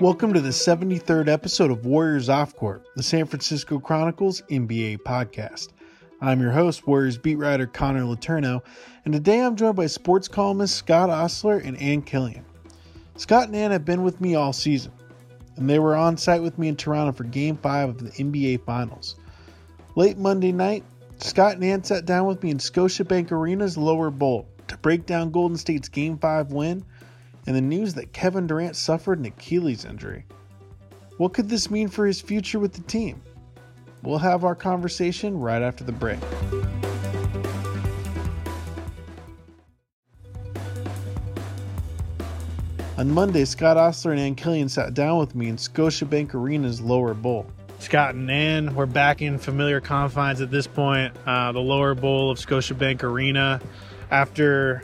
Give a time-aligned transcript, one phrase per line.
[0.00, 5.70] Welcome to the 73rd episode of Warriors Off Court, the San Francisco Chronicles NBA podcast.
[6.20, 8.62] I'm your host, Warriors beat writer Connor Letourneau,
[9.04, 12.44] and today I'm joined by sports columnist Scott Ostler and Ann Killion.
[13.16, 14.92] Scott and Ann have been with me all season,
[15.56, 18.64] and they were on site with me in Toronto for Game 5 of the NBA
[18.64, 19.16] Finals.
[19.96, 20.84] Late Monday night,
[21.16, 25.32] Scott and Ann sat down with me in Scotiabank Arena's lower bowl to break down
[25.32, 26.84] Golden State's Game 5 win
[27.48, 30.26] and the news that Kevin Durant suffered an Achilles injury.
[31.16, 33.22] What could this mean for his future with the team?
[34.02, 36.18] We'll have our conversation right after the break.
[42.98, 47.14] On Monday, Scott Ostler and Ann Killion sat down with me in Scotiabank Arena's lower
[47.14, 47.46] bowl.
[47.78, 51.16] Scott and Ann, we're back in familiar confines at this point.
[51.24, 53.58] Uh, the lower bowl of Scotiabank Arena.
[54.10, 54.82] After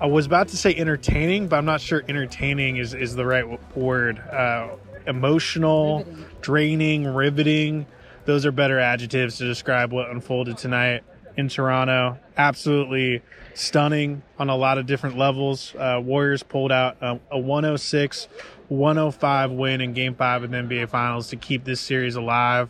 [0.00, 3.76] I was about to say entertaining, but I'm not sure entertaining is, is the right
[3.76, 4.20] word.
[4.20, 6.26] Uh, emotional, riveting.
[6.40, 7.86] draining, riveting.
[8.24, 11.02] Those are better adjectives to describe what unfolded tonight
[11.36, 12.18] in Toronto.
[12.36, 13.22] Absolutely
[13.54, 15.74] stunning on a lot of different levels.
[15.74, 18.28] Uh, Warriors pulled out a, a 106
[18.68, 22.68] 105 win in game five of the NBA Finals to keep this series alive,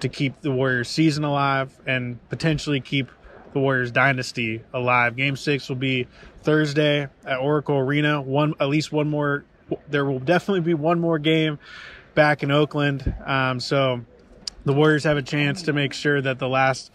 [0.00, 3.10] to keep the Warriors season alive, and potentially keep
[3.52, 5.14] the Warriors dynasty alive.
[5.16, 6.06] Game six will be
[6.42, 8.20] Thursday at Oracle Arena.
[8.20, 9.44] One, at least one more.
[9.88, 11.58] There will definitely be one more game
[12.14, 13.14] back in Oakland.
[13.24, 14.04] Um, so
[14.64, 16.90] the Warriors have a chance to make sure that the last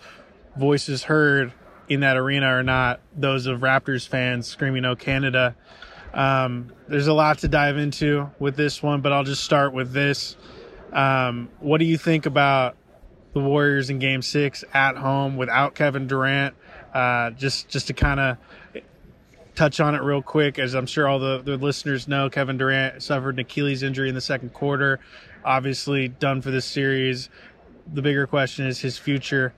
[0.56, 1.54] voices heard
[1.90, 5.56] in that arena are not those of Raptors fans screaming "Oh Canada."
[6.14, 9.92] Um, there's a lot to dive into with this one, but I'll just start with
[9.92, 10.36] this.
[10.92, 12.76] Um, what do you think about
[13.34, 16.56] the Warriors in Game Six at home without Kevin Durant?
[16.94, 18.38] Uh, just just to kind of
[19.58, 23.02] touch on it real quick, as I'm sure all the, the listeners know, Kevin Durant
[23.02, 25.00] suffered an Achilles injury in the second quarter.
[25.44, 27.30] Obviously, done for this series.
[27.92, 29.54] The bigger question is his future.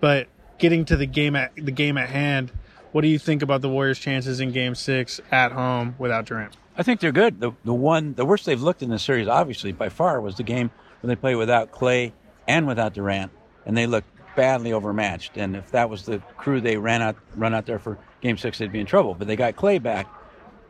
[0.00, 0.28] But
[0.58, 2.52] getting to the game at the game at hand,
[2.92, 6.56] what do you think about the Warriors' chances in Game Six at home without Durant?
[6.76, 7.40] I think they're good.
[7.40, 10.42] The the one the worst they've looked in the series, obviously by far, was the
[10.42, 10.70] game
[11.00, 12.12] when they played without Klay
[12.46, 13.32] and without Durant,
[13.64, 15.36] and they looked badly overmatched.
[15.36, 18.58] And if that was the crew they ran out run out there for Game Six,
[18.58, 19.14] they'd be in trouble.
[19.14, 20.08] But they got Klay back,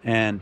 [0.05, 0.41] and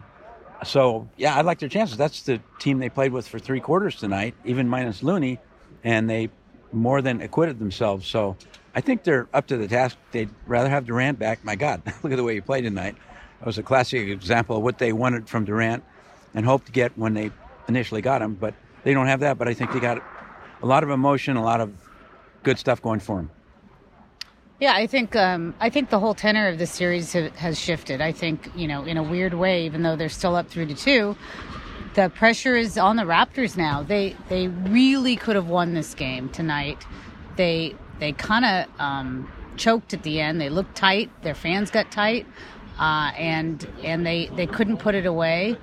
[0.64, 1.96] so yeah, I like their chances.
[1.96, 5.38] That's the team they played with for three quarters tonight, even minus Looney,
[5.84, 6.30] and they
[6.72, 8.06] more than acquitted themselves.
[8.06, 8.36] So
[8.74, 9.96] I think they're up to the task.
[10.12, 11.44] They'd rather have Durant back.
[11.44, 12.96] My God, look at the way he played tonight.
[13.40, 15.84] It was a classic example of what they wanted from Durant
[16.34, 17.30] and hoped to get when they
[17.68, 18.34] initially got him.
[18.34, 19.38] But they don't have that.
[19.38, 20.02] But I think they got
[20.62, 21.72] a lot of emotion, a lot of
[22.42, 23.30] good stuff going for them.
[24.58, 28.00] Yeah, I think um, I think the whole tenor of the series has shifted.
[28.00, 30.74] I think you know, in a weird way, even though they're still up three to
[30.74, 31.14] two,
[31.94, 33.82] the pressure is on the Raptors now.
[33.82, 36.86] They they really could have won this game tonight.
[37.36, 40.40] They they kind of um, choked at the end.
[40.40, 41.10] They looked tight.
[41.22, 42.26] Their fans got tight,
[42.78, 45.58] uh, and and they they couldn't put it away.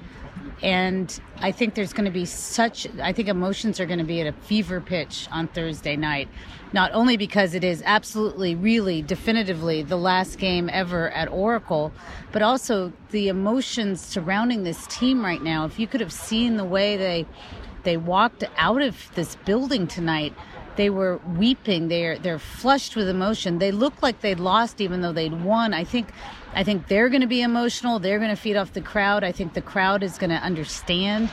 [0.61, 2.87] And I think there's going to be such.
[3.01, 6.29] I think emotions are going to be at a fever pitch on Thursday night.
[6.71, 11.91] Not only because it is absolutely, really, definitively the last game ever at Oracle,
[12.31, 15.65] but also the emotions surrounding this team right now.
[15.65, 17.25] If you could have seen the way they
[17.83, 20.33] they walked out of this building tonight
[20.75, 21.87] they were weeping.
[21.87, 23.59] They're they're flushed with emotion.
[23.59, 25.73] They look like they'd lost even though they'd won.
[25.73, 26.09] I think
[26.55, 27.99] I think they're going to be emotional.
[27.99, 29.23] They're going to feed off the crowd.
[29.23, 31.29] I think the crowd is going to understand,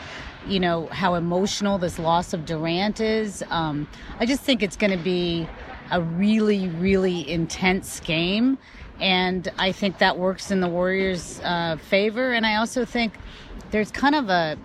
[0.47, 3.45] you know, how emotional this loss of Durant is.
[3.51, 3.87] Um,
[4.19, 5.47] I just think it's going to be
[5.93, 8.57] a really really intense game,
[9.01, 12.33] and I think that works in the Warriors' uh, favor.
[12.33, 13.15] And I also think
[13.71, 14.57] there's kind of a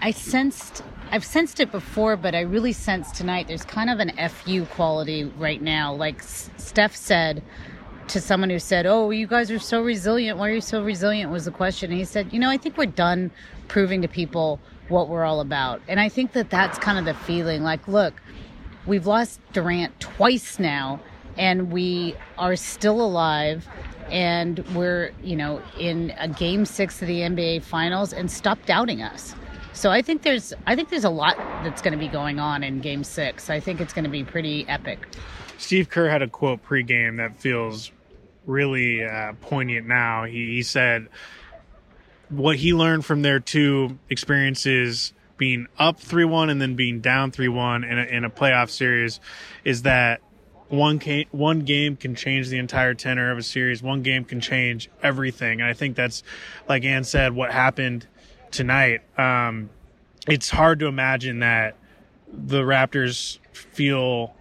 [0.00, 4.12] I sensed I've sensed it before, but I really sense tonight there's kind of an
[4.28, 5.94] FU quality right now.
[5.94, 7.42] Like Steph said
[8.08, 10.38] to someone who said, Oh, you guys are so resilient.
[10.38, 11.30] Why are you so resilient?
[11.30, 11.90] was the question.
[11.90, 13.30] And he said, You know, I think we're done
[13.68, 15.80] proving to people what we're all about.
[15.88, 17.62] And I think that that's kind of the feeling.
[17.62, 18.22] Like, look,
[18.86, 21.00] we've lost Durant twice now,
[21.36, 23.66] and we are still alive.
[24.08, 29.02] And we're, you know, in a game six of the NBA finals, and stop doubting
[29.02, 29.34] us
[29.76, 32.64] so I think there's I think there's a lot that's going to be going on
[32.64, 33.50] in Game Six.
[33.50, 35.06] I think it's going to be pretty epic.
[35.58, 37.92] Steve Kerr had a quote pregame that feels
[38.46, 39.86] really uh, poignant.
[39.86, 41.08] Now he, he said
[42.28, 47.90] what he learned from their two experiences being up 3-1 and then being down 3-1
[47.90, 49.20] in a, in a playoff series
[49.64, 50.20] is that
[50.68, 53.82] one game, one game can change the entire tenor of a series.
[53.82, 55.60] One game can change everything.
[55.60, 56.22] And I think that's,
[56.68, 58.06] like Ann said, what happened
[58.50, 59.02] tonight.
[59.18, 59.70] Um,
[60.26, 61.76] it's hard to imagine that
[62.32, 64.34] the Raptors feel.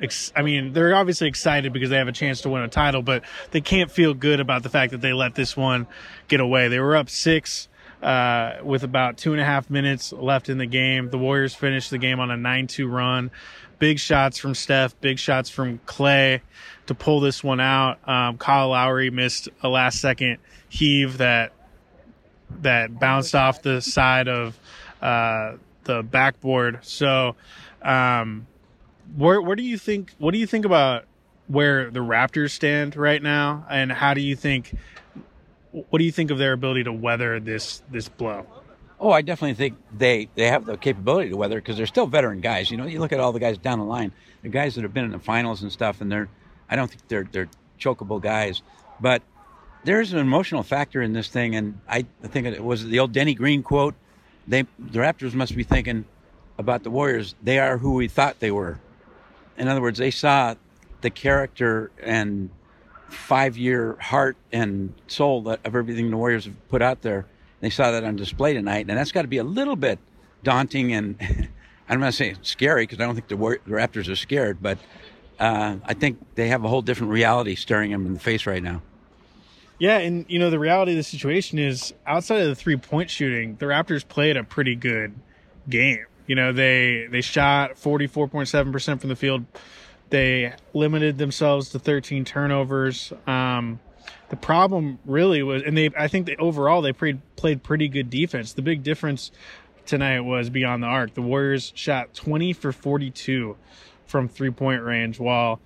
[0.00, 3.02] Ex- I mean, they're obviously excited because they have a chance to win a title,
[3.02, 5.86] but they can't feel good about the fact that they let this one
[6.28, 6.68] get away.
[6.68, 7.68] They were up six
[8.02, 11.10] uh, with about two and a half minutes left in the game.
[11.10, 13.30] The Warriors finished the game on a 9 2 run.
[13.78, 16.40] Big shots from Steph, big shots from Klay
[16.86, 17.98] to pull this one out.
[18.08, 20.38] Um, Kyle Lowry missed a last second
[20.68, 21.52] heave that
[22.62, 24.58] that bounced off the side of
[25.00, 25.52] uh,
[25.84, 26.80] the backboard.
[26.82, 27.36] So,
[27.82, 28.46] um,
[29.16, 30.12] where where do you think?
[30.18, 31.04] What do you think about
[31.46, 34.76] where the Raptors stand right now, and how do you think?
[35.72, 38.46] What do you think of their ability to weather this this blow?
[38.98, 42.40] Oh, I definitely think they they have the capability to weather because they're still veteran
[42.40, 42.70] guys.
[42.70, 44.12] You know, you look at all the guys down the line,
[44.42, 46.28] the guys that have been in the finals and stuff, and they're
[46.68, 47.48] I don't think they're they're
[47.78, 48.62] chokeable guys,
[49.00, 49.22] but
[49.84, 53.34] there's an emotional factor in this thing, and I think it was the old Denny
[53.34, 53.94] Green quote.
[54.46, 56.04] They the Raptors must be thinking
[56.58, 57.34] about the Warriors.
[57.42, 58.78] They are who we thought they were.
[59.60, 60.54] In other words, they saw
[61.02, 62.50] the character and
[63.10, 67.26] five year heart and soul of everything the Warriors have put out there.
[67.60, 69.98] They saw that on display tonight, and that's got to be a little bit
[70.42, 71.48] daunting and
[71.90, 74.78] I'm not saying scary because I don't think the, War- the Raptors are scared, but
[75.40, 78.62] uh, I think they have a whole different reality staring them in the face right
[78.62, 78.80] now.
[79.78, 83.10] Yeah, and you know the reality of the situation is outside of the three point
[83.10, 85.14] shooting, the Raptors played a pretty good
[85.68, 86.06] game.
[86.30, 89.46] You know they they shot forty four point seven percent from the field.
[90.10, 93.12] They limited themselves to thirteen turnovers.
[93.26, 93.80] Um,
[94.28, 98.10] the problem really was, and they I think they overall they played played pretty good
[98.10, 98.52] defense.
[98.52, 99.32] The big difference
[99.86, 101.14] tonight was beyond the arc.
[101.14, 103.56] The Warriors shot twenty for forty two
[104.06, 105.60] from three point range, while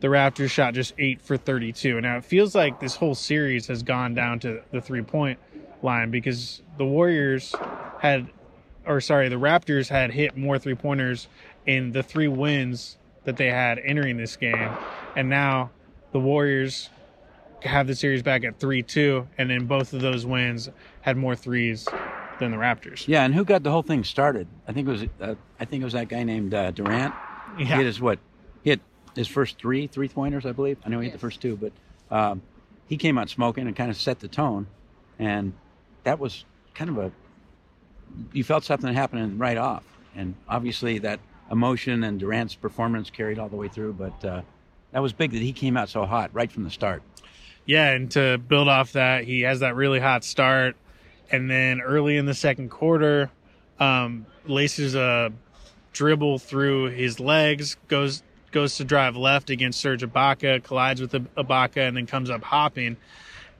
[0.00, 2.00] the Raptors shot just eight for 32.
[2.00, 5.38] Now it feels like this whole series has gone down to the three point
[5.82, 7.54] line because the Warriors
[8.00, 8.30] had,
[8.86, 11.28] or sorry, the Raptors had hit more three pointers
[11.66, 14.70] in the three wins that they had entering this game.
[15.16, 15.70] And now
[16.12, 16.90] the Warriors
[17.62, 19.28] have the series back at 3 2.
[19.38, 21.86] And in both of those wins, had more threes
[22.38, 23.06] than the Raptors.
[23.08, 24.46] Yeah, and who got the whole thing started?
[24.66, 27.14] I think it was uh, I think it was that guy named uh, Durant.
[27.58, 27.58] Yeah.
[27.58, 28.18] He hit his what?
[28.62, 28.80] He hit
[29.14, 30.78] his first three three pointers, I believe.
[30.84, 31.72] I know he hit the first two, but
[32.10, 32.42] um,
[32.86, 34.66] he came out smoking and kind of set the tone,
[35.18, 35.54] and
[36.04, 36.44] that was
[36.74, 37.12] kind of a
[38.32, 41.20] you felt something happening right off, and obviously that
[41.50, 44.42] emotion and Durant's performance carried all the way through, but uh,
[44.92, 47.02] that was big that he came out so hot right from the start.
[47.64, 50.76] Yeah, and to build off that, he has that really hot start,
[51.30, 53.30] and then early in the second quarter,
[53.78, 55.32] um, laces a
[55.92, 58.22] dribble through his legs, goes
[58.52, 62.96] goes to drive left against Serge Ibaka, collides with Ibaka, and then comes up hopping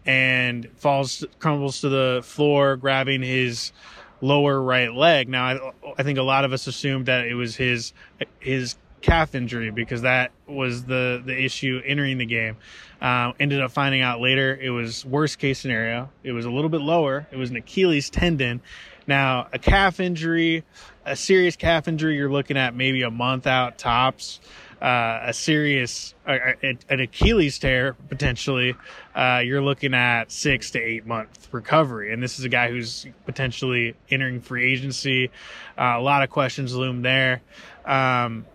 [0.07, 3.73] and falls, crumbles to the floor, grabbing his
[4.21, 5.29] lower right leg.
[5.29, 7.93] Now, I, I think a lot of us assumed that it was his
[8.41, 12.57] his calf injury because that was the the issue entering the game.
[13.01, 16.11] Uh, ended up finding out later it was worst case scenario.
[16.23, 17.27] It was a little bit lower.
[17.31, 18.63] It was an Achilles tendon.
[19.07, 20.65] Now, a calf injury,
[21.05, 24.41] a serious calf injury, you're looking at maybe a month out tops
[24.87, 28.77] uh, a serious uh, an Achilles tear potentially,
[29.17, 32.13] uh, you're looking at six to eight month recovery.
[32.13, 35.33] And this is a guy who's potentially entering free agency.
[35.77, 37.43] Uh, a lot of questions loom there.
[37.85, 38.47] Um,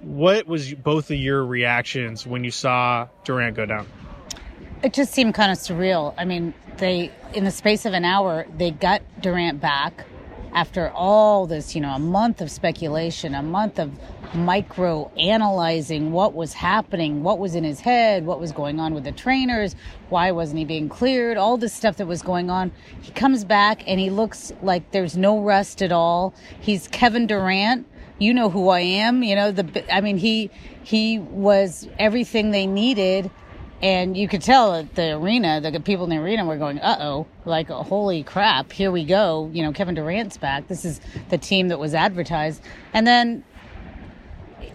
[0.00, 3.88] what was both of your reactions when you saw Durant go down?
[4.84, 6.14] It just seemed kind of surreal.
[6.16, 10.06] I mean, they in the space of an hour they got Durant back
[10.52, 13.92] after all this, you know, a month of speculation, a month of
[14.34, 19.04] micro analyzing what was happening, what was in his head, what was going on with
[19.04, 19.74] the trainers,
[20.08, 22.72] why wasn't he being cleared, all this stuff that was going on.
[23.00, 26.34] He comes back and he looks like there's no rust at all.
[26.60, 27.86] He's Kevin Durant.
[28.18, 29.22] You know who I am.
[29.22, 29.94] You know the.
[29.94, 30.50] I mean, he
[30.82, 33.30] he was everything they needed
[33.82, 36.98] and you could tell at the arena, the people in the arena were going, uh
[37.00, 39.50] oh, like, holy crap, here we go.
[39.54, 40.68] You know, Kevin Durant's back.
[40.68, 42.62] This is the team that was advertised.
[42.92, 43.42] And then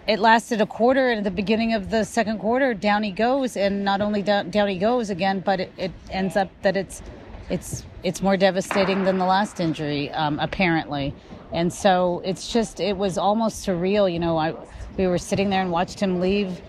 [0.08, 3.56] it lasted a quarter, and at the beginning of the second quarter, down he goes.
[3.56, 7.02] And not only down, down he goes again, but it, it, ends up that it's,
[7.48, 11.14] it's, it's more devastating than the last injury, um, apparently.
[11.52, 14.12] And so it's just, it was almost surreal.
[14.12, 14.54] You know, I,
[14.96, 16.60] we were sitting there and watched him leave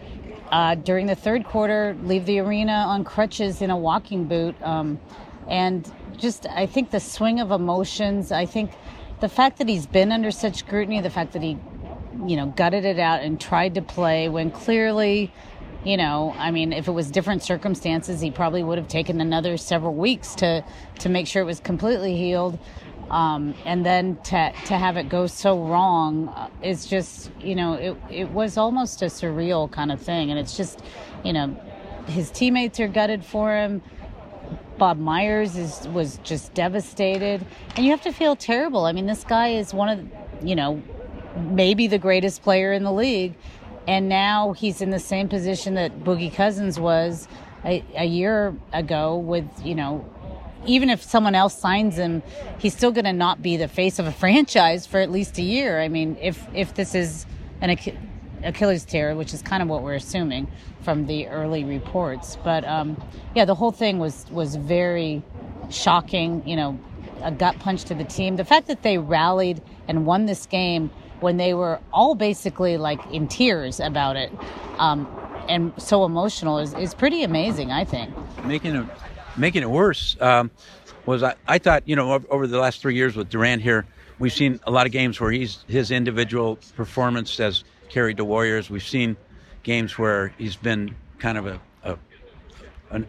[0.52, 4.56] uh, during the third quarter, leave the arena on crutches in a walking boot.
[4.62, 5.00] Um,
[5.48, 8.72] and just, I think the swing of emotions, I think
[9.20, 11.58] the fact that he's been under such scrutiny, the fact that he,
[12.26, 15.32] you know, gutted it out and tried to play when clearly,
[15.84, 19.58] you know, I mean, if it was different circumstances, he probably would have taken another
[19.58, 20.64] several weeks to,
[21.00, 22.60] to make sure it was completely healed.
[23.10, 27.74] Um, and then to to have it go so wrong uh, is just you know
[27.74, 30.82] it it was almost a surreal kind of thing, and it's just
[31.24, 31.56] you know
[32.08, 33.82] his teammates are gutted for him.
[34.78, 37.46] Bob Myers is was just devastated,
[37.76, 38.86] and you have to feel terrible.
[38.86, 40.82] I mean, this guy is one of you know
[41.38, 43.36] maybe the greatest player in the league,
[43.88, 47.28] and now he's in the same position that Boogie Cousins was
[47.64, 50.06] a, a year ago with you know
[50.68, 52.22] even if someone else signs him,
[52.60, 55.42] he's still going to not be the face of a franchise for at least a
[55.42, 55.80] year.
[55.82, 57.26] I mean, if if this is
[57.62, 57.76] an
[58.44, 60.48] Achilles tear, which is kind of what we're assuming
[60.82, 63.02] from the early reports, but um,
[63.36, 65.24] yeah, the whole thing was was very
[65.70, 66.48] shocking.
[66.48, 66.80] You know,
[67.24, 68.36] a gut punch to the team.
[68.36, 73.00] The fact that they rallied and won this game when they were all basically like
[73.12, 74.32] in tears about it.
[74.78, 75.08] Um,
[75.50, 78.14] and so emotional is, is pretty amazing, I think.
[78.46, 78.86] Making it
[79.38, 80.52] making it worse um,
[81.06, 83.86] was I, I thought you know over the last three years with Durant here,
[84.20, 88.70] we've seen a lot of games where he's his individual performance has carried the Warriors.
[88.70, 89.16] We've seen
[89.64, 91.98] games where he's been kind of a, a,
[92.92, 93.04] a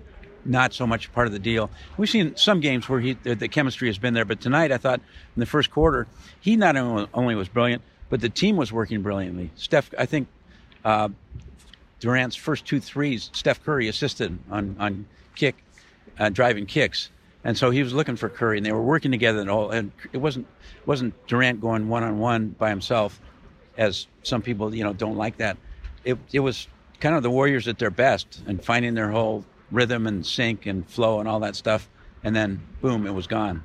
[0.45, 1.71] not so much part of the deal.
[1.97, 5.01] We've seen some games where he the, chemistry has been there, but tonight I thought
[5.37, 6.07] in the first quarter
[6.41, 9.51] he not only was brilliant, but the team was working brilliantly.
[9.57, 10.29] Steph, I think
[10.85, 11.09] uh,
[12.01, 15.57] Durant's first two threes, Steph Curry assisted on on kick
[16.19, 17.11] uh, driving kicks,
[17.45, 19.41] and so he was looking for Curry, and they were working together.
[19.41, 20.47] And all, and it wasn't
[20.87, 23.21] wasn't Durant going one on one by himself,
[23.77, 25.57] as some people you know don't like that.
[26.05, 26.69] It it was
[27.01, 30.89] kind of the Warriors at their best and finding their whole rhythm and sync and
[30.89, 31.89] flow and all that stuff,
[32.25, 33.65] and then boom, it was gone.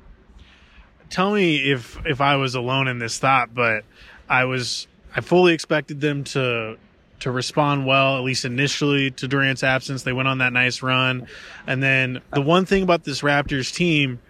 [1.10, 3.84] Tell me if if I was alone in this thought, but
[4.28, 6.76] I was I fully expected them to
[7.24, 10.02] to respond well, at least initially, to Durant's absence.
[10.02, 11.26] They went on that nice run.
[11.66, 14.20] And then the one thing about this Raptors team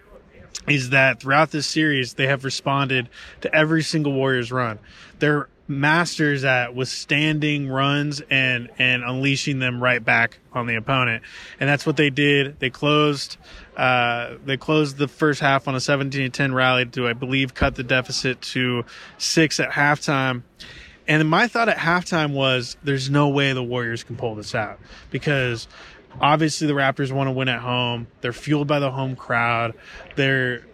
[0.65, 3.09] is that throughout this series, they have responded
[3.41, 4.79] to every single Warriors run.
[5.19, 11.21] They're masters at withstanding runs and, and unleashing them right back on the opponent.
[11.59, 12.61] And that's what they did.
[12.61, 13.35] They closed,
[13.75, 17.75] uh, they closed the first half on a 17 10 rally to, I believe, cut
[17.75, 18.85] the deficit to
[19.17, 20.43] six at halftime.
[21.07, 24.79] And my thought at halftime was there's no way the Warriors can pull this out
[25.11, 25.67] because
[26.19, 28.07] obviously the Raptors want to win at home.
[28.21, 29.73] They're fueled by the home crowd.
[30.15, 30.65] They're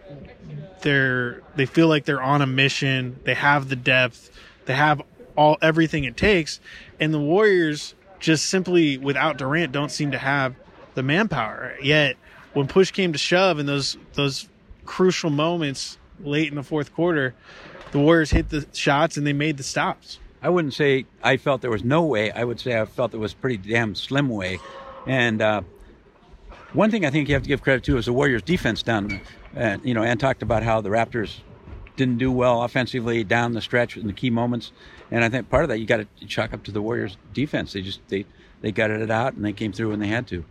[0.81, 3.19] they're they feel like they're on a mission.
[3.23, 4.31] They have the depth.
[4.65, 5.01] They have
[5.35, 6.59] all everything it takes.
[6.99, 10.55] And the Warriors just simply without Durant don't seem to have
[10.93, 11.75] the manpower.
[11.81, 12.15] Yet
[12.53, 14.47] when push came to shove in those those
[14.85, 17.33] crucial moments late in the fourth quarter,
[17.91, 20.19] the Warriors hit the shots and they made the stops.
[20.41, 22.31] I wouldn't say I felt there was no way.
[22.31, 24.59] I would say I felt there was pretty damn slim way.
[25.05, 25.61] And uh,
[26.73, 29.21] one thing I think you have to give credit to is the Warriors' defense down.
[29.55, 31.39] Uh, you know, and talked about how the Raptors
[31.97, 34.71] didn't do well offensively down the stretch in the key moments.
[35.11, 37.73] And I think part of that you got to chalk up to the Warriors' defense.
[37.73, 38.25] They just they
[38.61, 40.45] they gutted it out and they came through when they had to.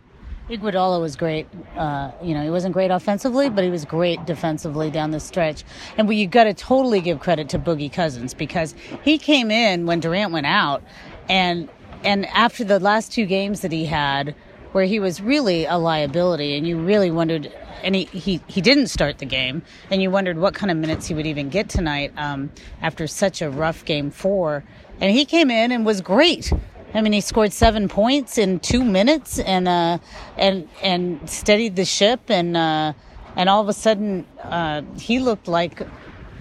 [0.51, 1.47] Iguodala was great.
[1.77, 5.63] Uh, you know, he wasn't great offensively, but he was great defensively down the stretch.
[5.97, 9.85] And we, you got to totally give credit to Boogie Cousins because he came in
[9.85, 10.83] when Durant went out,
[11.29, 11.69] and
[12.03, 14.35] and after the last two games that he had,
[14.73, 17.51] where he was really a liability, and you really wondered.
[17.83, 21.07] And he, he, he didn't start the game, and you wondered what kind of minutes
[21.07, 24.63] he would even get tonight um, after such a rough game four.
[24.99, 26.53] And he came in and was great.
[26.93, 29.99] I mean, he scored seven points in two minutes and uh,
[30.37, 32.93] and and steadied the ship, and uh,
[33.35, 35.81] and all of a sudden uh, he looked like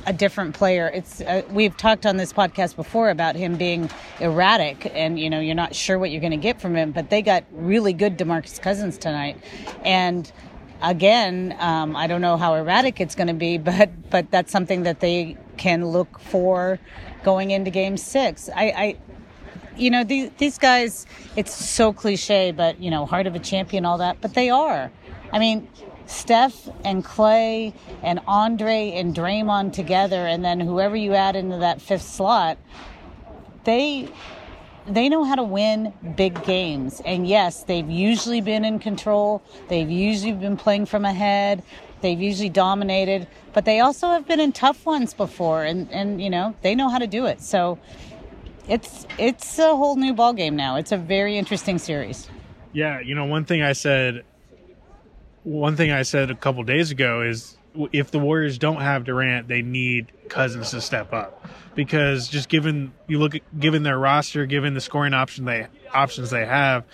[0.06, 0.90] a different player.
[0.92, 5.40] It's uh, we've talked on this podcast before about him being erratic, and you know
[5.40, 6.90] you're not sure what you're going to get from him.
[6.92, 9.38] But they got really good Demarcus Cousins tonight,
[9.84, 10.30] and
[10.82, 14.82] again, um, I don't know how erratic it's going to be, but but that's something
[14.84, 16.78] that they can look for
[17.22, 18.48] going into Game Six.
[18.54, 18.96] I, I
[19.80, 21.06] you know, these, these guys,
[21.36, 24.90] it's so cliche, but, you know, heart of a champion, all that, but they are.
[25.32, 25.68] I mean,
[26.06, 27.72] Steph and Klay
[28.02, 32.58] and Andre and Draymond together, and then whoever you add into that fifth slot,
[33.64, 34.08] they
[34.86, 37.00] they know how to win big games.
[37.04, 39.42] And yes, they've usually been in control.
[39.68, 41.62] They've usually been playing from ahead.
[42.00, 46.30] They've usually dominated, but they also have been in tough ones before, and and you
[46.30, 47.40] know they know how to do it.
[47.40, 47.78] So
[48.68, 50.76] it's it's a whole new ball game now.
[50.76, 52.28] It's a very interesting series.
[52.72, 54.24] Yeah, you know, one thing I said
[55.42, 57.56] one thing I said a couple days ago is
[57.92, 62.92] if the Warriors don't have Durant, they need Cousins to step up because just given
[63.06, 66.84] you look at given their roster, given the scoring option they options they have,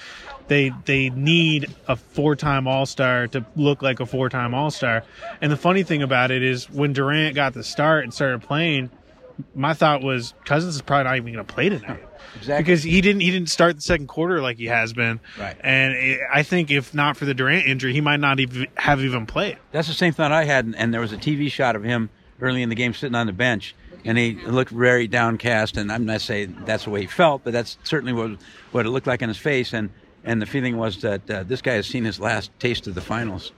[0.48, 5.02] they they need a four-time All-Star to look like a four-time All-Star.
[5.40, 8.90] And the funny thing about it is when Durant got the start and started playing,
[9.54, 12.02] my thought was Cousins is probably not even going to play tonight.
[12.36, 12.64] Exactly.
[12.64, 15.20] Because he didn't he didn't start the second quarter like he has been.
[15.38, 15.56] Right.
[15.60, 19.00] And it, I think if not for the Durant injury, he might not even have
[19.00, 19.56] even played.
[19.72, 22.62] That's the same thought I had, and there was a TV shot of him early
[22.62, 23.74] in the game sitting on the bench,
[24.04, 25.78] and he looked very downcast.
[25.78, 28.32] And I'm not saying that's the way he felt, but that's certainly what
[28.72, 29.72] what it looked like in his face.
[29.72, 29.90] And
[30.24, 33.00] and the feeling was that uh, this guy has seen his last taste of the
[33.00, 33.52] finals.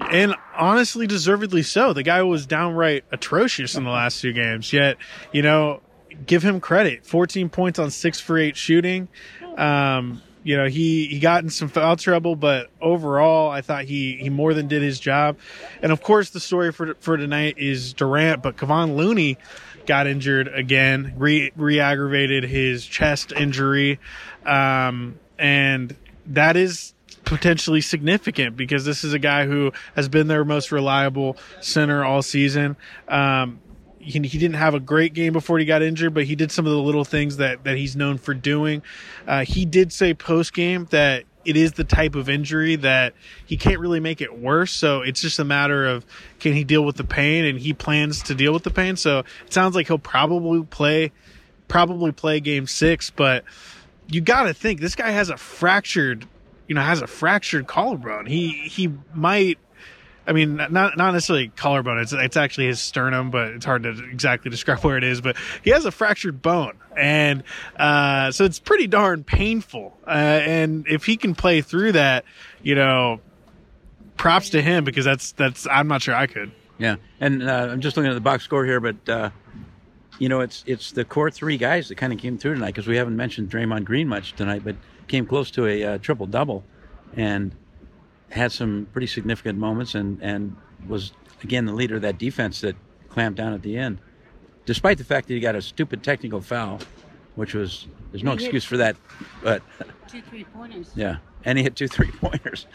[0.00, 1.92] And honestly, deservedly so.
[1.92, 4.72] The guy was downright atrocious in the last two games.
[4.72, 4.96] Yet,
[5.32, 5.82] you know,
[6.26, 7.06] give him credit.
[7.06, 9.08] 14 points on six for eight shooting.
[9.56, 14.16] Um, you know, he, he got in some foul trouble, but overall, I thought he,
[14.16, 15.38] he more than did his job.
[15.82, 19.36] And of course, the story for, for tonight is Durant, but Kevon Looney
[19.86, 24.00] got injured again, re, re-aggravated his chest injury.
[24.46, 25.94] Um, and
[26.26, 31.36] that is potentially significant because this is a guy who has been their most reliable
[31.60, 32.76] center all season.
[33.08, 33.60] Um,
[33.98, 36.66] he, he didn't have a great game before he got injured, but he did some
[36.66, 38.82] of the little things that, that he's known for doing.
[39.26, 43.14] Uh, he did say post game that it is the type of injury that
[43.46, 44.72] he can't really make it worse.
[44.72, 46.04] So it's just a matter of
[46.38, 48.96] can he deal with the pain, and he plans to deal with the pain.
[48.96, 51.12] So it sounds like he'll probably play,
[51.68, 53.10] probably play game six.
[53.10, 53.44] But
[54.08, 56.26] you got to think this guy has a fractured,
[56.70, 58.26] you know, has a fractured collarbone.
[58.26, 59.58] He he might
[60.24, 61.98] I mean, not not necessarily collarbone.
[61.98, 65.20] It's it's actually his sternum, but it's hard to exactly describe where it is.
[65.20, 67.42] But he has a fractured bone, and
[67.76, 69.98] uh, so it's pretty darn painful.
[70.06, 72.24] Uh, and if he can play through that,
[72.62, 73.18] you know,
[74.16, 76.52] props to him because that's that's I'm not sure I could.
[76.78, 79.30] Yeah, and uh, I'm just looking at the box score here, but uh,
[80.20, 82.86] you know, it's it's the core three guys that kind of came through tonight because
[82.86, 84.76] we haven't mentioned Draymond Green much tonight, but
[85.10, 86.64] came close to a uh, triple double,
[87.16, 87.54] and
[88.30, 91.12] had some pretty significant moments and, and was,
[91.42, 92.76] again, the leader of that defense that
[93.08, 93.98] clamped down at the end.
[94.66, 96.78] Despite the fact that he got a stupid technical foul,
[97.34, 98.96] which was, there's no excuse for that,
[99.42, 99.62] but.
[100.08, 100.90] Two three pointers.
[100.96, 101.16] Yeah.
[101.44, 102.66] And he hit two three pointers,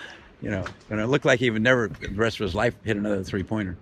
[0.41, 2.97] you know, and it looked like he would never, the rest of his life, hit
[2.97, 3.77] another three pointer.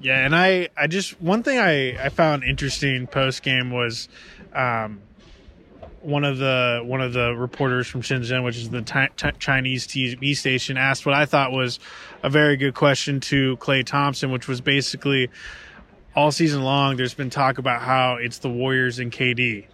[0.00, 0.24] Yeah.
[0.24, 4.08] And I, I just, one thing I, I found interesting post game was,
[4.54, 5.02] um,
[6.06, 10.36] one of the one of the reporters from Shenzhen, which is the t- Chinese TV
[10.36, 11.80] station, asked what I thought was
[12.22, 15.30] a very good question to Klay Thompson, which was basically
[16.14, 16.96] all season long.
[16.96, 19.66] There's been talk about how it's the Warriors and KD,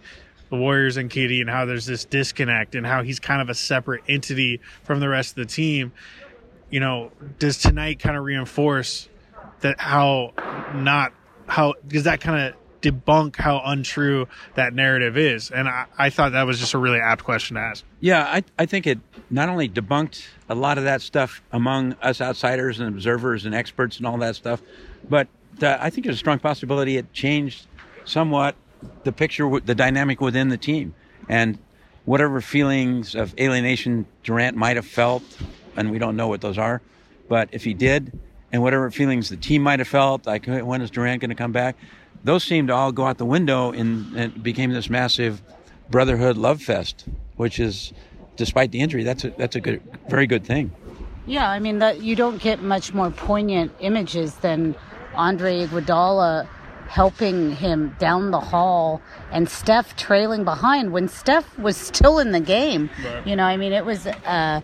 [0.49, 3.55] the Warriors and KD, and how there's this disconnect, and how he's kind of a
[3.55, 5.93] separate entity from the rest of the team.
[6.71, 9.07] You know, does tonight kind of reinforce
[9.59, 10.33] that how
[10.73, 11.13] not
[11.45, 15.49] how does that kind of debunk how untrue that narrative is.
[15.49, 17.83] And I, I thought that was just a really apt question to ask.
[17.99, 18.99] Yeah, I, I think it
[19.31, 23.97] not only debunked a lot of that stuff among us outsiders and observers and experts
[23.97, 24.61] and all that stuff,
[25.09, 25.27] but
[25.61, 27.65] uh, I think there's a strong possibility it changed
[28.05, 28.55] somewhat
[29.03, 30.93] the picture, the dynamic within the team.
[31.29, 31.57] And
[32.05, 35.23] whatever feelings of alienation Durant might have felt,
[35.77, 36.81] and we don't know what those are,
[37.29, 38.19] but if he did,
[38.51, 41.53] and whatever feelings the team might have felt, like when is Durant going to come
[41.53, 41.75] back,
[42.23, 45.41] those seemed to all go out the window and it became this massive
[45.89, 47.93] brotherhood love fest, which is,
[48.35, 50.71] despite the injury, that's a, that's a good, very good thing.
[51.25, 54.75] Yeah, I mean that you don't get much more poignant images than
[55.15, 56.47] Andre Iguodala
[56.87, 62.39] helping him down the hall and Steph trailing behind when Steph was still in the
[62.39, 62.89] game.
[63.03, 63.25] Right.
[63.25, 64.61] You know, I mean it was uh,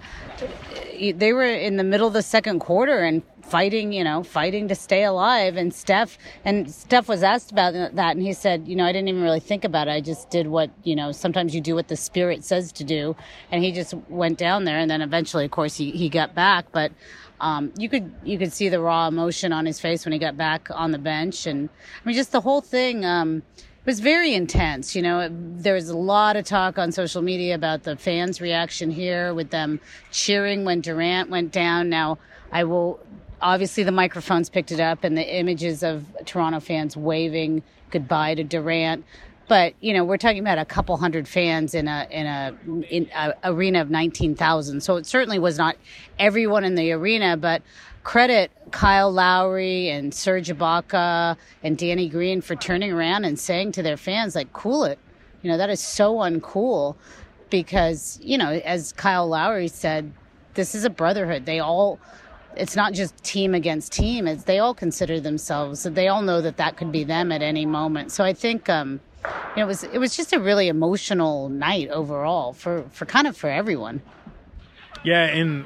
[1.00, 4.76] they were in the middle of the second quarter and fighting, you know, fighting to
[4.76, 5.58] stay alive.
[5.58, 9.08] And Steph, and Steph was asked about that, and he said, you know, I didn't
[9.10, 9.92] even really think about it.
[9.92, 13.16] I just did what, you know, sometimes you do what the spirit says to do.
[13.52, 16.66] And he just went down there, and then eventually, of course, he, he got back.
[16.72, 16.92] But
[17.42, 20.38] um, you could you could see the raw emotion on his face when he got
[20.38, 23.06] back on the bench, and I mean, just the whole thing.
[23.06, 23.44] Um,
[23.86, 24.96] was very intense.
[24.96, 28.92] You know, there was a lot of talk on social media about the fans' reaction
[28.92, 29.80] here with them
[30.12, 31.90] cheering when Durant went down.
[31.90, 32.20] Now,
[32.52, 33.00] I will
[33.42, 38.44] obviously the microphones picked it up and the images of Toronto fans waving goodbye to
[38.44, 39.06] Durant.
[39.48, 42.56] But you know, we're talking about a couple hundred fans in a in a
[42.90, 44.82] in a arena of nineteen thousand.
[44.82, 45.76] So it certainly was not
[46.20, 47.64] everyone in the arena, but
[48.04, 53.84] credit Kyle Lowry and Serge Ibaka and Danny Green for turning around and saying to
[53.84, 55.00] their fans, like, cool it.
[55.42, 56.96] You know, that is so uncool
[57.50, 60.12] because, you know, as Kyle Lowry said,
[60.54, 61.46] this is a brotherhood.
[61.46, 62.00] They all
[62.56, 64.28] it's not just team against team.
[64.28, 65.84] It's they all consider themselves.
[65.84, 68.12] They all know that that could be them at any moment.
[68.12, 69.00] So I think um,
[69.56, 73.50] it was it was just a really emotional night overall for for kind of for
[73.50, 74.02] everyone.
[75.04, 75.66] Yeah, and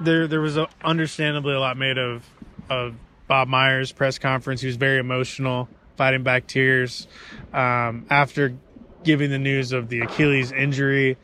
[0.00, 2.24] there there was a, understandably a lot made of
[2.68, 2.94] of
[3.28, 4.60] Bob Myers' press conference.
[4.60, 7.06] He was very emotional, fighting back tears
[7.52, 8.54] um, after
[9.04, 11.16] giving the news of the Achilles injury.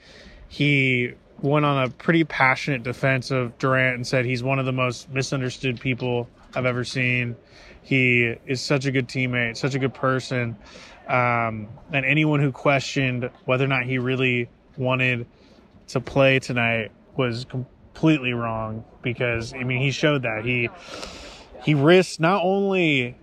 [0.49, 4.72] He went on a pretty passionate defense of Durant and said he's one of the
[4.72, 7.37] most misunderstood people I've ever seen.
[7.83, 10.57] He is such a good teammate, such a good person.
[11.09, 15.27] Um, and anyone who questioned whether or not he really wanted
[15.88, 20.68] to play tonight was completely wrong because I mean he showed that he
[21.64, 23.16] he risked not only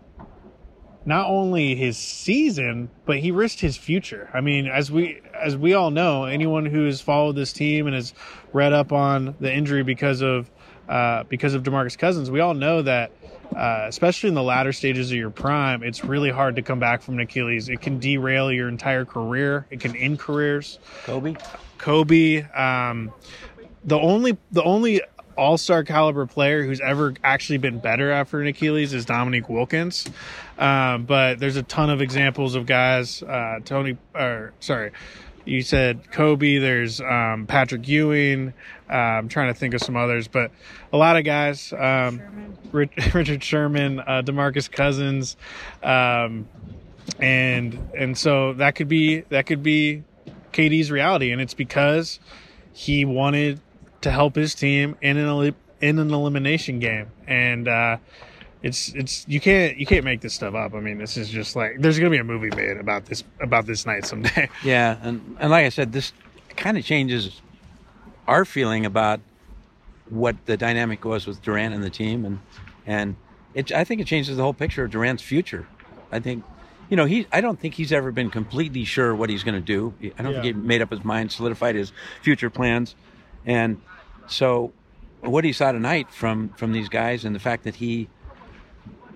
[1.05, 4.29] not only his season, but he risked his future.
[4.33, 7.95] I mean, as we as we all know, anyone who has followed this team and
[7.95, 8.13] has
[8.53, 10.49] read up on the injury because of
[10.89, 13.11] uh, because of Demarcus Cousins, we all know that
[13.55, 17.01] uh, especially in the latter stages of your prime, it's really hard to come back
[17.01, 17.69] from an Achilles.
[17.69, 19.65] It can derail your entire career.
[19.69, 20.79] It can end careers.
[21.03, 21.35] Kobe.
[21.77, 22.43] Kobe.
[22.51, 23.13] Um,
[23.83, 25.01] the only the only
[25.37, 30.05] all star caliber player who's ever actually been better after an Achilles is Dominique Wilkins.
[30.57, 33.21] Um, but there's a ton of examples of guys.
[33.21, 34.91] Uh, Tony, or sorry,
[35.45, 36.57] you said Kobe.
[36.57, 38.53] There's um, Patrick Ewing.
[38.89, 40.51] Uh, I'm trying to think of some others, but
[40.91, 41.73] a lot of guys.
[41.73, 42.21] Um,
[42.71, 45.37] Rich, Richard Sherman, uh, Demarcus Cousins,
[45.83, 46.47] um,
[47.19, 50.03] and and so that could be that could be
[50.53, 52.19] KD's reality, and it's because
[52.73, 53.59] he wanted
[54.05, 57.97] to help his team in an in an elimination game, and uh,
[58.63, 60.73] it's it's you can't you can't make this stuff up.
[60.73, 63.65] I mean, this is just like there's gonna be a movie made about this about
[63.65, 64.49] this night someday.
[64.63, 66.13] Yeah, and and like I said, this
[66.55, 67.41] kind of changes
[68.27, 69.19] our feeling about
[70.09, 72.39] what the dynamic was with Durant and the team, and
[72.85, 73.15] and
[73.53, 75.67] it I think it changes the whole picture of Durant's future.
[76.11, 76.43] I think.
[76.87, 77.25] You know, he.
[77.31, 79.95] I don't think he's ever been completely sure what he's going to do.
[80.19, 80.41] I don't Yeah.
[80.43, 81.91] think he made up his mind, solidified his
[82.21, 82.93] future plans,
[83.43, 83.81] and
[84.27, 84.71] so
[85.21, 88.07] what he saw tonight from from these guys and the fact that he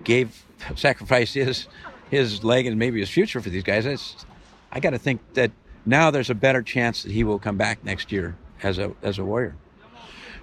[0.04, 0.44] gave
[0.76, 1.66] sacrificed his
[2.10, 4.26] his leg and maybe his future for these guys it's,
[4.72, 5.50] i got to think that
[5.86, 9.18] now there's a better chance that he will come back next year as a as
[9.18, 9.54] a warrior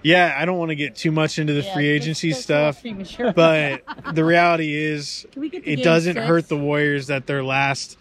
[0.04, 2.54] yeah, I don't want to get too much into the Yeah, free agency that's a
[2.54, 3.82] little stuff, but
[4.14, 6.26] the reality is, Can we get to it doesn't six?
[6.26, 7.98] hurt the Warriors that their last,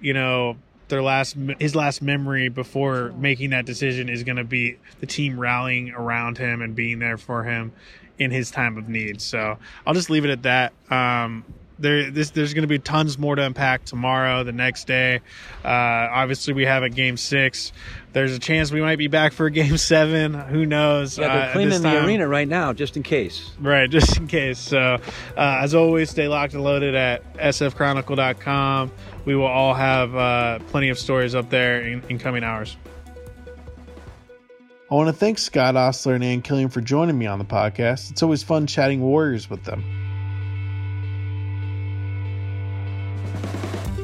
[0.00, 0.56] you know,
[0.94, 5.40] their last his last memory before making that decision is going to be the team
[5.40, 7.72] rallying around him and being there for him
[8.16, 9.20] in his time of need.
[9.20, 10.72] So I'll just leave it at that.
[10.88, 11.44] Um,
[11.76, 15.16] there, this, there's going to be tons more to unpack tomorrow, the next day.
[15.64, 17.72] Uh, obviously, we have a game six.
[18.12, 20.34] There's a chance we might be back for a game seven.
[20.34, 21.18] Who knows?
[21.18, 22.06] yeah Uh, they're at cleaning the time.
[22.06, 24.60] arena right now just in case Right, just in case.
[24.60, 25.00] So, uh,
[25.36, 28.92] as always, stay locked and loaded at sfchronicle.com.
[29.24, 32.76] We will all have uh, plenty of stories up there in, in coming hours.
[34.90, 38.10] I want to thank Scott Ostler and Ann Killion for joining me on the podcast.
[38.10, 39.82] It's always fun chatting Warriors with them.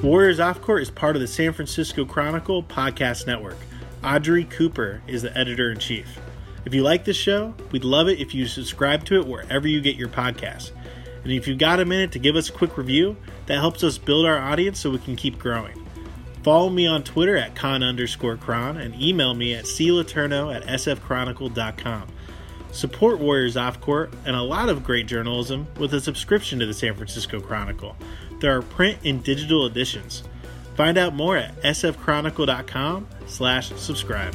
[0.02, 3.59] Warriors Off Court is part of the San Francisco Chronicle podcast network.
[4.02, 6.18] Audrey Cooper is the editor in chief.
[6.64, 9.83] If you like this show, we'd love it if you subscribe to it wherever you
[9.83, 10.70] get your podcasts.
[11.22, 13.98] And if you've got a minute to give us a quick review, that helps us
[13.98, 15.87] build our audience so we can keep growing.
[16.42, 22.09] Follow me on Twitter at con underscore Chron and email me at cletourneau at sfchronicle.com.
[22.72, 26.74] Support Warriors Off Court and a lot of great journalism with a subscription to the
[26.74, 27.96] San Francisco Chronicle.
[28.40, 30.22] There are print and digital editions.
[30.76, 34.35] Find out more at sfchronicle.com slash subscribe.